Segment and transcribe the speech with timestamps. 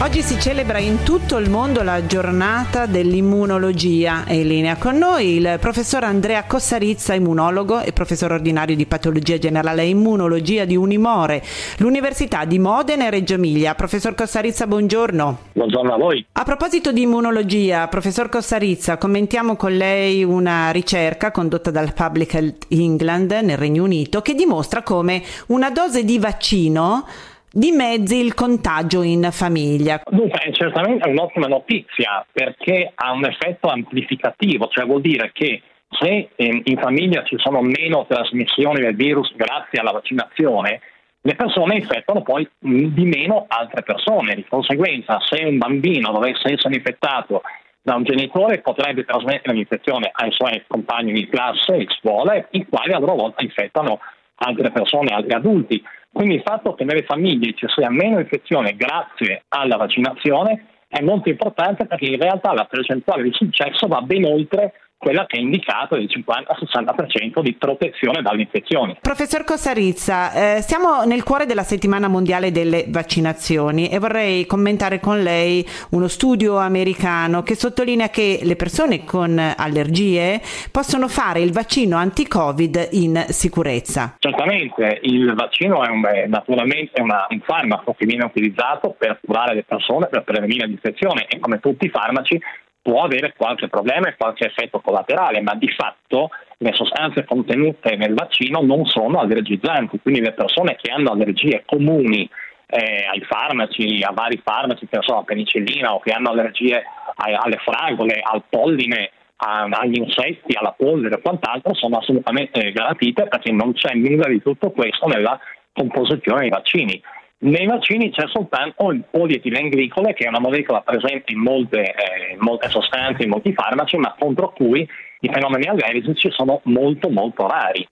[0.00, 4.24] Oggi si celebra in tutto il mondo la giornata dell'immunologia.
[4.24, 9.38] È in linea con noi il professor Andrea Cossarizza, immunologo e professore ordinario di patologia
[9.38, 11.42] generale e immunologia di Unimore,
[11.78, 13.76] l'Università di Modena e Reggio Emilia.
[13.76, 15.38] Professor Cossarizza, buongiorno.
[15.52, 16.26] Buongiorno a voi.
[16.32, 22.66] A proposito di immunologia, professor Cossarizza, commentiamo con lei una ricerca condotta dal Public Health
[22.68, 27.06] England nel Regno Unito che dimostra come una dose di vaccino
[27.54, 30.02] dimezzi il contagio in famiglia.
[30.10, 36.30] Dunque, è certamente un'ottima notizia perché ha un effetto amplificativo, cioè vuol dire che se
[36.36, 40.80] in famiglia ci sono meno trasmissioni del virus grazie alla vaccinazione,
[41.20, 44.34] le persone infettano poi di meno altre persone.
[44.34, 47.42] Di conseguenza, se un bambino dovesse essere infettato
[47.80, 52.92] da un genitore, potrebbe trasmettere l'infezione ai suoi compagni di classe di scuola, i quali
[52.92, 54.00] a loro volta infettano
[54.36, 55.82] altre persone, altri adulti.
[56.14, 61.28] Quindi il fatto che nelle famiglie ci sia meno infezione grazie alla vaccinazione è molto
[61.28, 64.74] importante perché in realtà la percentuale di successo va ben oltre
[65.04, 68.96] quella che è indicata del 50-60% di protezione dalle infezioni.
[69.02, 75.22] Professor Cossarizza, eh, siamo nel cuore della settimana mondiale delle vaccinazioni e vorrei commentare con
[75.22, 80.40] lei uno studio americano che sottolinea che le persone con allergie
[80.72, 84.16] possono fare il vaccino anti-Covid in sicurezza.
[84.18, 89.64] Certamente, il vaccino è un, naturalmente una, un farmaco che viene utilizzato per curare le
[89.64, 92.40] persone, per prevenire l'infezione e come tutti i farmaci
[92.84, 98.12] può avere qualche problema e qualche effetto collaterale, ma di fatto le sostanze contenute nel
[98.12, 102.28] vaccino non sono allergizzanti, quindi le persone che hanno allergie comuni
[102.66, 106.82] eh, ai farmaci, a vari farmaci, che so, a penicillina o che hanno allergie
[107.16, 113.72] alle fragole, al polline, agli insetti, alla polvere e quant'altro sono assolutamente garantite perché non
[113.72, 115.38] c'è nulla di tutto questo nella
[115.72, 117.02] composizione dei vaccini.
[117.44, 122.70] Nei vaccini c'è soltanto il polietilenglicole, che è una molecola presente in molte, eh, molte,
[122.70, 124.88] sostanze, in molti farmaci, ma contro cui
[125.20, 127.86] i fenomeni allergici sono molto molto rari.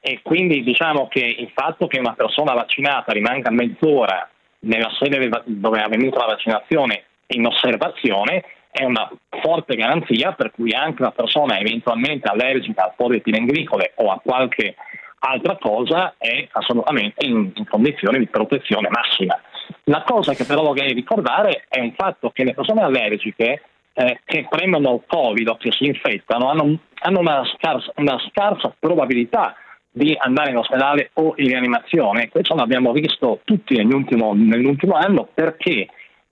[0.00, 4.28] E quindi diciamo che il fatto che una persona vaccinata rimanga mezz'ora
[4.60, 9.10] nella sede dove è avvenuta la vaccinazione in osservazione è una
[9.40, 14.76] forte garanzia per cui anche una persona eventualmente allergica al polietilenglicole o a qualche
[15.20, 19.38] altra cosa è assolutamente in, in condizioni di protezione massima.
[19.84, 23.62] La cosa che però vorrei ricordare è un fatto che le persone allergiche
[23.92, 29.54] eh, che prendono Covid o che si infettano hanno, hanno una, scarsa, una, scarsa, probabilità
[29.90, 32.28] di andare in ospedale o in rianimazione.
[32.28, 35.88] Questo l'abbiamo visto tutti nell'ultimo, nell'ultimo anno perché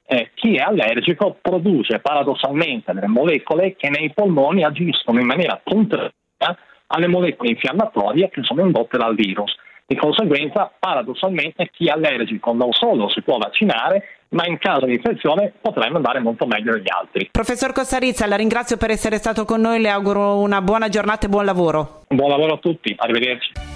[0.08, 6.12] eh, chi è allergico produce paradossalmente delle molecole che nei polmoni agiscono in maniera contraria
[6.88, 9.54] alle molecole infiammatorie che sono indotte dal virus.
[9.86, 14.94] Di conseguenza, paradossalmente, chi è allergico non solo si può vaccinare, ma in caso di
[14.94, 17.28] infezione potrebbe andare molto meglio degli altri.
[17.30, 21.28] Professor Costarizza, la ringrazio per essere stato con noi, le auguro una buona giornata e
[21.28, 22.02] buon lavoro.
[22.08, 23.75] Buon lavoro a tutti, arrivederci.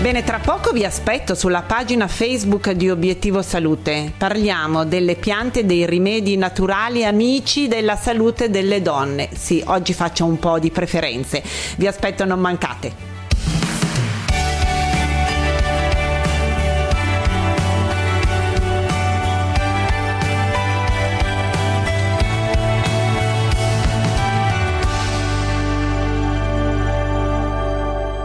[0.00, 4.12] Bene, tra poco vi aspetto sulla pagina Facebook di Obiettivo Salute.
[4.16, 9.28] Parliamo delle piante e dei rimedi naturali amici della salute delle donne.
[9.34, 11.42] Sì, oggi faccio un po' di preferenze.
[11.76, 13.07] Vi aspetto, non mancate.